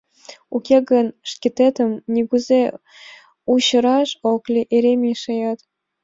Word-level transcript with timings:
Уке 0.55 0.77
гын 0.89 1.07
шкететым 1.31 1.91
нигузе 2.13 2.61
учыраш 3.53 4.09
ок 4.31 4.43
лий, 4.53 4.69
эре 4.75 4.93
мешаят. 5.01 5.59